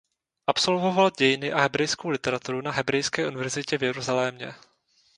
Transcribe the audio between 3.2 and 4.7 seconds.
univerzitě v Jeruzalémě.